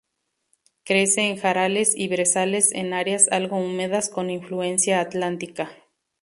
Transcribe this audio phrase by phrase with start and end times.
[0.83, 5.69] Crece en jarales y brezales en áreas algo húmedas con influencia atlántica.